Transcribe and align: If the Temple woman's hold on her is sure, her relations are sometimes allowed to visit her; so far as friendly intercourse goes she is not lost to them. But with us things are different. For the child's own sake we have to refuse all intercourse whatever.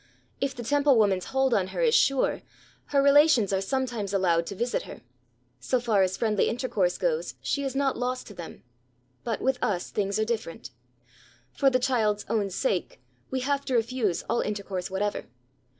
If 0.39 0.55
the 0.55 0.63
Temple 0.63 0.97
woman's 0.97 1.25
hold 1.25 1.53
on 1.53 1.67
her 1.67 1.81
is 1.81 1.93
sure, 1.93 2.41
her 2.85 3.03
relations 3.03 3.53
are 3.53 3.61
sometimes 3.61 4.15
allowed 4.15 4.47
to 4.47 4.55
visit 4.55 4.81
her; 4.89 5.01
so 5.59 5.79
far 5.79 6.01
as 6.01 6.17
friendly 6.17 6.49
intercourse 6.49 6.97
goes 6.97 7.35
she 7.39 7.61
is 7.63 7.75
not 7.75 7.95
lost 7.99 8.25
to 8.25 8.33
them. 8.33 8.63
But 9.23 9.41
with 9.41 9.59
us 9.61 9.91
things 9.91 10.17
are 10.17 10.25
different. 10.25 10.71
For 11.51 11.69
the 11.69 11.77
child's 11.77 12.25
own 12.29 12.49
sake 12.49 12.99
we 13.29 13.41
have 13.41 13.63
to 13.65 13.75
refuse 13.75 14.23
all 14.23 14.41
intercourse 14.41 14.89
whatever. 14.89 15.25